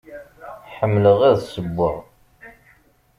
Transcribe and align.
Ḥemmleɣ 0.75 1.19
ad 1.29 1.37
ssewweɣ. 1.41 1.95